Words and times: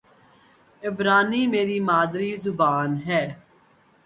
عبرانی 0.83 1.47
میری 1.47 1.79
مادری 1.79 2.37
زبان 2.37 2.95
ہے 2.97 3.23